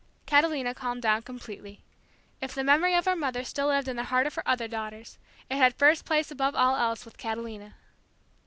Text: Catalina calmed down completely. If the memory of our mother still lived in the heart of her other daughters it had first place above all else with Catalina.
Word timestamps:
Catalina 0.25 0.73
calmed 0.73 1.03
down 1.03 1.21
completely. 1.21 1.83
If 2.41 2.55
the 2.55 2.63
memory 2.63 2.95
of 2.95 3.07
our 3.07 3.15
mother 3.15 3.43
still 3.43 3.67
lived 3.67 3.87
in 3.87 3.97
the 3.97 4.05
heart 4.05 4.25
of 4.25 4.33
her 4.33 4.47
other 4.49 4.67
daughters 4.67 5.19
it 5.47 5.57
had 5.57 5.75
first 5.77 6.05
place 6.05 6.31
above 6.31 6.55
all 6.55 6.75
else 6.75 7.05
with 7.05 7.17
Catalina. 7.19 7.75